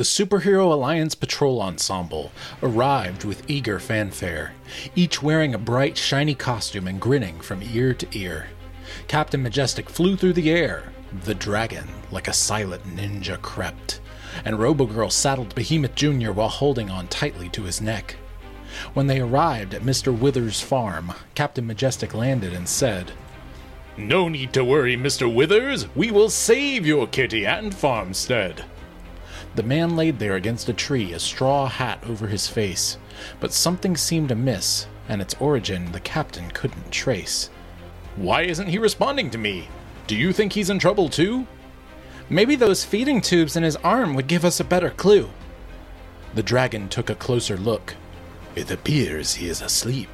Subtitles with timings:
[0.00, 4.54] The Superhero Alliance Patrol Ensemble arrived with eager fanfare,
[4.96, 8.46] each wearing a bright, shiny costume and grinning from ear to ear.
[9.08, 10.90] Captain Majestic flew through the air.
[11.24, 14.00] The dragon, like a silent ninja, crept,
[14.42, 16.32] and Robogirl saddled Behemoth Jr.
[16.32, 18.16] while holding on tightly to his neck.
[18.94, 20.18] When they arrived at Mr.
[20.18, 23.12] Withers' farm, Captain Majestic landed and said,
[23.98, 25.30] No need to worry, Mr.
[25.30, 25.94] Withers.
[25.94, 28.64] We will save your kitty and farmstead.
[29.54, 32.98] The man laid there against a tree, a straw hat over his face,
[33.40, 37.50] but something seemed amiss, and its origin the captain couldn't trace.
[38.16, 39.68] Why isn't he responding to me?
[40.06, 41.46] Do you think he's in trouble too?
[42.28, 45.30] Maybe those feeding tubes in his arm would give us a better clue.
[46.34, 47.96] The dragon took a closer look.
[48.54, 50.10] It appears he is asleep,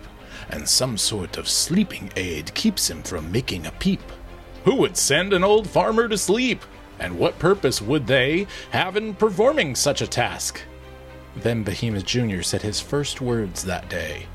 [0.48, 4.00] and some sort of sleeping aid keeps him from making a peep.
[4.64, 6.62] Who would send an old farmer to sleep?
[6.98, 10.62] And what purpose would they have in performing such a task?
[11.36, 12.42] Then Behemoth Jr.
[12.42, 14.26] said his first words that day.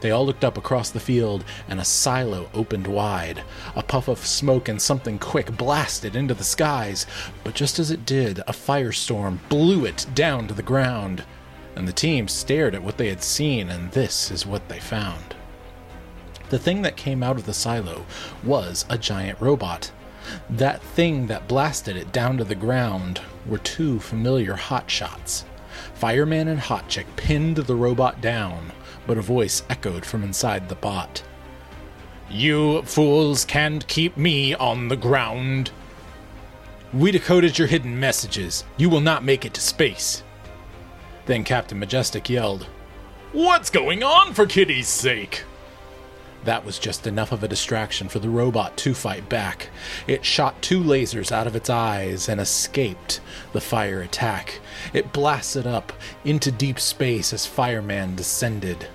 [0.00, 3.42] They all looked up across the field, and a silo opened wide.
[3.74, 7.06] A puff of smoke and something quick blasted into the skies,
[7.42, 11.24] but just as it did, a firestorm blew it down to the ground.
[11.74, 15.34] And the team stared at what they had seen, and this is what they found.
[16.50, 18.06] The thing that came out of the silo
[18.42, 19.90] was a giant robot.
[20.48, 25.44] That thing that blasted it down to the ground were two familiar hotshots.
[25.94, 28.72] Fireman and Hot Chick pinned the robot down,
[29.06, 31.22] but a voice echoed from inside the bot.
[32.30, 35.70] You fools can't keep me on the ground.
[36.92, 38.64] We decoded your hidden messages.
[38.76, 40.22] You will not make it to space.
[41.26, 42.66] Then Captain Majestic yelled,
[43.32, 45.44] What's going on for kitty's sake?
[46.44, 49.70] That was just enough of a distraction for the robot to fight back.
[50.06, 53.20] It shot two lasers out of its eyes and escaped
[53.52, 54.60] the fire attack.
[54.92, 55.92] It blasted up
[56.24, 58.86] into deep space as Fireman descended.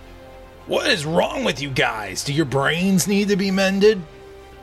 [0.66, 2.24] What is wrong with you guys?
[2.24, 4.02] Do your brains need to be mended?